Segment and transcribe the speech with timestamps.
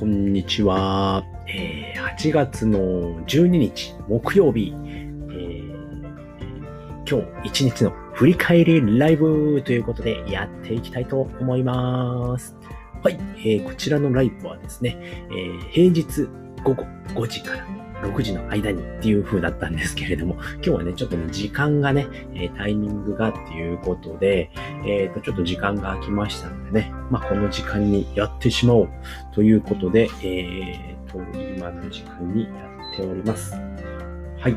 [0.00, 1.22] こんにちは。
[1.46, 12.56] えー、8月の12日木曜日、えー、今日一日の振り返りライブということでやっていきたいと思います。
[13.02, 16.26] はい、えー、こちらのライブはですね、えー、平日
[16.64, 24.50] 午後5時から6時の間にっていう風だったんですけれども、 今日はね、ちょっとね、時間がね、えタイミングがっていうことで、
[24.86, 28.88] えっ、ー、と、ちょっと時間が空きましたのでね、まあ、この時間にやってしまおう
[29.32, 32.50] ということで、えっ、ー、と、今の時間にや
[32.94, 33.54] っております。
[34.38, 34.56] はい。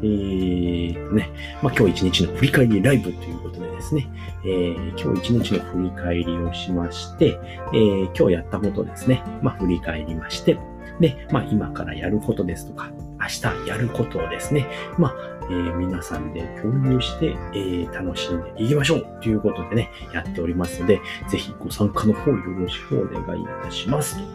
[0.00, 1.30] えーとね、
[1.62, 4.06] まあ、今日一日の振り返りライブということでですね、
[4.44, 7.38] えー、今日一日の振り返りをしまして、
[7.72, 10.56] えー、今日やったことですね、まあ、振り返りまして、
[11.00, 15.14] で、まあ、今からやることですとか、明日やることをですね、まあ、
[15.50, 24.16] えー、皆さんで共有して、えー、楽しんでいきましょうということでね、やっておりますので、ぜひご参加の方よろしくお願いいたします。
[24.16, 24.26] ちょっ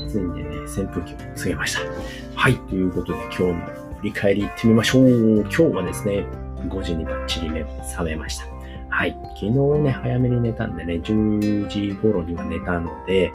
[0.00, 1.80] と暑いんでね、扇風機をつけました。
[2.34, 3.54] はい、ということで今日の
[3.98, 5.40] 振り返りいってみましょう。
[5.42, 6.26] 今日はですね、
[6.68, 8.59] 5時にバッチリ目覚めました。
[9.00, 9.16] はい。
[9.34, 9.50] 昨日
[9.82, 13.32] ね、早めに寝たんでね、10時頃には寝たので、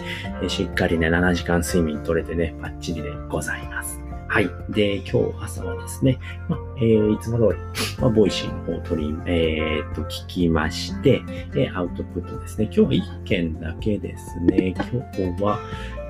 [0.47, 3.99] しっかりね、7時間睡眠取れてね、バッチリでございます。
[4.27, 4.49] はい。
[4.69, 11.23] で、今日朝はですね、まえー、いつも通り、まあ、 Voicyの方を取り、えー、っと、聞きまして、
[11.55, 12.65] えアウトプットですね。
[12.65, 14.75] 今日は1件だけですね。
[14.77, 15.59] 今日は、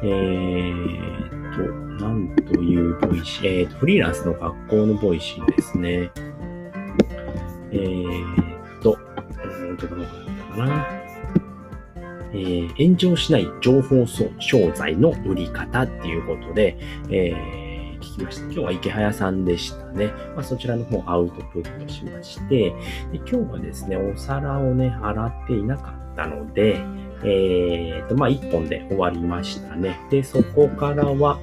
[0.03, 6.12] えー、っと、なんという Voicy、えー、っと、フリーランスの学校の Voicy ですね。
[7.72, 8.55] えー
[9.78, 10.12] ところだっ
[10.52, 10.88] たかな。
[12.34, 16.78] えー、炎上しない情報商材の売り方っていうことで、
[17.09, 18.44] えー、聞きました。
[18.44, 20.08] 今日は池早さんでしたね。
[20.36, 22.72] まあ、そちらの方アウトプットしまして、
[23.12, 26.81] で今日はですね、お皿をね、洗っていなかったので、
[27.23, 29.98] えーと、まあ、一本で終わりましたね。
[30.09, 31.40] で、そこからは、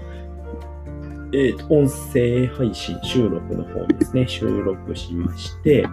[1.33, 5.87] えーと、音声配信、収録の方ですね、収録しまして、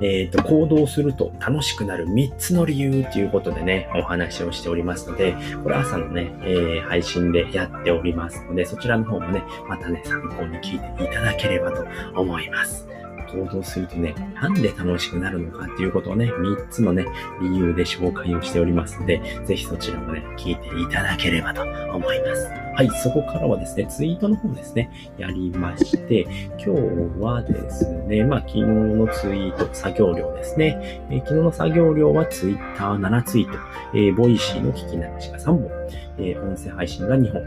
[0.00, 12.86] えっ、ー、と、行動すると楽しくなる3つの理由ということでね、お話をしておりますので、これ朝のね、えー、配信でやっておりますので、そちらの方もね、またね、参考に聞いていただければと思います。
[13.26, 17.04] 行動するとね、なんで楽しくなるのかっていうことをね、3つのね、
[17.40, 22.65] 理由で紹介をしておりますので、ぜひそちらもね、聞いていただければと思います。
[22.76, 26.26] はい、そこからはですね、ツイートの方ですね、やりまして、
[26.62, 31.00] 今日はですね、まあ、昨日のツイート、作業量ですね。
[31.08, 33.58] えー、昨日の作業量はツイッター7ツイート、
[33.94, 35.70] えー、 Voicyの聞き流しが3本、
[36.18, 37.42] えー、音声配信が2本。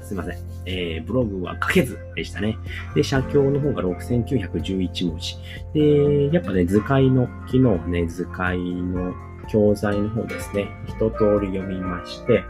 [0.00, 0.38] すいません。
[0.64, 2.56] えー、ブログは書けずでしたね。
[2.94, 5.36] で、写経の方が6911文字。
[5.74, 9.12] で、やっぱね、図解の、昨日ね、図解の
[9.48, 12.44] 教材の方ですね、一通り読みまして、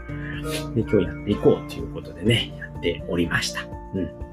[0.75, 3.61] で、今日やっていこうということでね、やっておりました。
[3.93, 4.29] うん。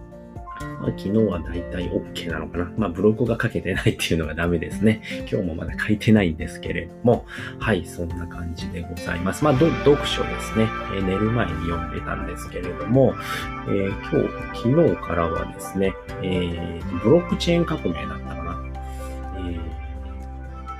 [0.80, 2.72] まあ、昨日はだいたい OK なのかな。
[2.76, 5.02] まあ、ブログが書けてないっていうのがダメですね。
[5.30, 7.26] 今日もまだ書いてないんですけれども、
[7.58, 9.44] はい、そんな感じでございます。
[9.44, 9.74] まあ、読
[10.06, 13.14] 書ですね、えー、寝る前に読んでたんですけれども、
[13.68, 18.35] えー、今日、昨日からはですね、えー、ブロックチェーン革命だった。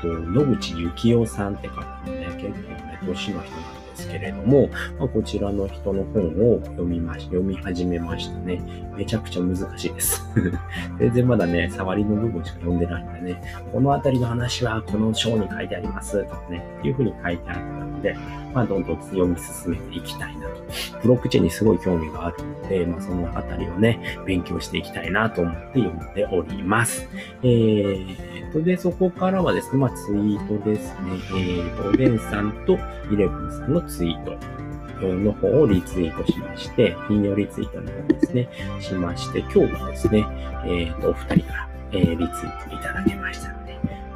[0.00, 4.68] と、野口幸雄さんって方のね、結構ね、年の人なんですけれども、
[4.98, 8.60] まあ、こちらの人の本を読みまし、読み始めましたね。
[8.96, 10.22] めちゃくちゃ難しいです。
[10.98, 13.42] 全然まだね、触りの部分しか読んでないんでね、
[13.72, 18.16] このあたりの話はこの章に書いてありますとかね、いうふうに書いてあったので、
[18.56, 20.62] まあ、どんどん読み進めていきたいなと。
[21.02, 27.06] ブロックチェーンにすごい興味があるので、まあ、そのあたりをね、勉強していきたいなと思って読んでおります。
[27.42, 31.00] えーと、で、そこからはですね、まあ、ツイートですね。
[31.32, 32.78] えーと、レンさんと
[33.12, 38.48] イレブンさんのツイートの方をリツイートしまして、引用リツイートの方ですね、
[38.80, 40.24] しまして、今日はですね、
[40.64, 43.65] えーと、お二人から、えー、リツイートいただけました、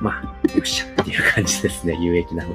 [0.01, 1.97] まあ、よっしゃっていう感じですね。
[2.01, 2.55] 有益な風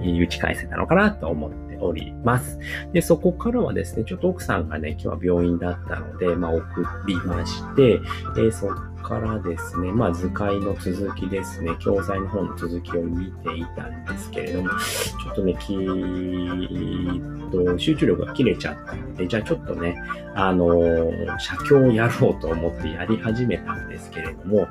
[0.00, 2.58] に打ち返せたのかなと思っております。
[2.92, 6.64] で、そこからはですね、ちょっと奥さんがね、今日は病院だったので、まあ、送
[7.06, 8.00] りまして、
[8.36, 8.68] えー、そ
[9.02, 19.96] からですね、まあ図解の続きですね、教材の方の続きを見ていたんですけれども、ちょっとね、きっと集中力が切れちゃったので、じゃあちょっとね、
[20.34, 24.68] あのー、写経をやろうと思ってやり始めたんですけれども、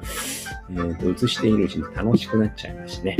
[0.71, 3.17] え、ー、と、映しているうちに楽しくなっちゃいましてね。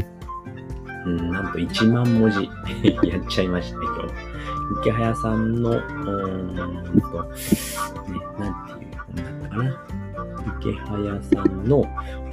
[1.06, 2.44] うん、なんと1万文字
[3.10, 4.82] やっちゃいましたね、今日。
[4.82, 7.24] 池早さんの、うーんと、
[8.10, 9.91] ね、なんていう本だったかな。
[10.62, 11.84] 池早さんの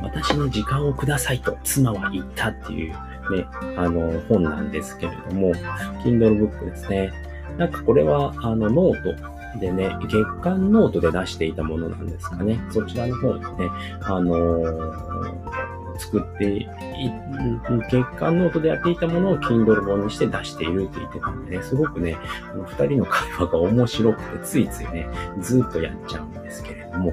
[0.02, 3.46] 私に時間をくださいと妻は言ったっていうね
[3.76, 5.52] あの、本なんですけれども、
[6.02, 7.12] Kindle Book ですね。
[7.56, 9.02] なんかこれは、あの、ノー
[9.52, 12.58] トでね、月間ノートで出していたものなんですかね。
[12.70, 13.70] そちらの方でね、
[14.02, 16.66] あのー作ってい、
[17.90, 22.16] 月間ノートでやっていたものを Kindle 本にして出しているって言ってたんでね、すごくね、
[22.66, 25.08] 二人の会話が面白くて、ついついね、
[25.40, 27.12] ずっとやっちゃうんでですけれども、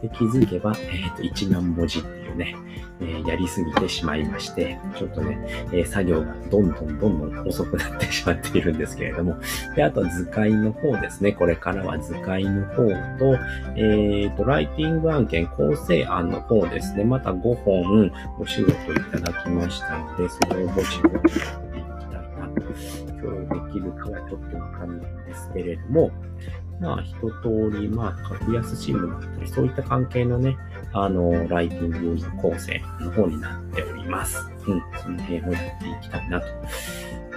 [0.00, 2.54] で気づけば、えっ、ー、と、1万文字っていうね、
[3.00, 5.38] えー、やりすぎてしまいまして、ちょっとね、
[5.72, 9.36] えー、作業がどんどんどんどん遅くなってしまっているんですけれども、
[9.74, 11.32] で、あと図解の方ですね。
[11.32, 12.86] これからは図解の方
[13.18, 13.38] と、
[13.76, 17.04] えっ、と、ライティング案件構成案の方ですね。
[17.04, 18.76] また5本お仕事い
[19.12, 23.08] ただきましたので、それをぼちぼちやっていきたいなと。
[23.20, 26.10] 今日できるかはちょっとわかんないんですけれども、
[26.80, 30.56] まあ、一通り、まあ、格安新聞だったり、そういった関係のね、
[30.92, 34.48] あの、ライティングの構成の方になっております。
[34.66, 36.46] うん、その辺をやっていきたいなと。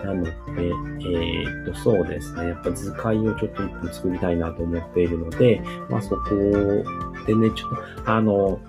[0.05, 2.49] なので、えー、っと、そうですね。
[2.49, 6.35] やっぱ図解をちょっと一本作りたいなと思っているので、まあそこ
[7.25, 8.59] でね、ちょっと、あの、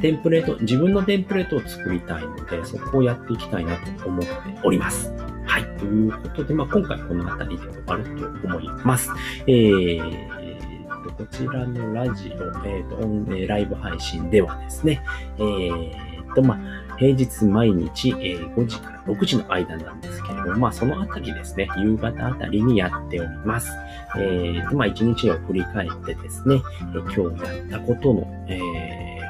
[0.00, 4.28] テンプレート、自分のテンプレートを作りたいので、そこをやっていきたいなと思って
[4.64, 5.13] おります。
[5.54, 5.64] はい。
[5.78, 9.08] ということで、まあ、今回この辺りで終わると思います。
[9.46, 15.00] えー、と、こちらのラジオ、えっ、ー、と、えライブ配信ではですね、
[15.38, 23.70] えー、と、まあ、平日毎日、えー、5時から6時の間なんですけれども、まあ、そのあたりですね、夕方あたりにやっております。
[24.16, 28.58] えー、と、まあ、一日を振り返ってですね、えー、今日やったことの、え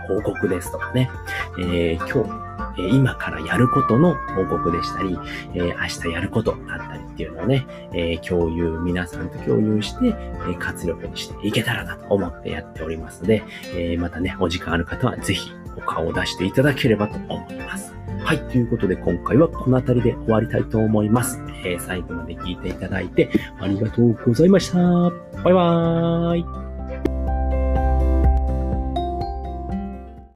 [0.09, 1.11] ー、報告ですとかね、
[1.59, 2.44] えー、今日、
[2.79, 5.19] え今からやることの報告でしたり、
[5.55, 10.15] え明日やることだったりっていうのをね、え共有、皆さんと共有して、
[10.49, 13.43] え活力にしていけたらなと思ってやっておりますので、
[13.75, 17.95] えまたね、お時間ある方はぜひお顔を出していただければと思います。
[18.25, 18.39] はい。
[18.49, 21.43] ということで、今回はこの辺りで終わりたいと思います。
[21.65, 23.31] えー、最後まで聞いていただいて
[23.61, 24.79] ありがとうございました。
[24.79, 26.74] バイバーイ。